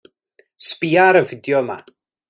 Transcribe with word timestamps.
Sbïa 0.67 1.03
ar 1.09 1.19
y 1.21 1.23
fideo 1.29 1.59
'ma. 1.65 1.77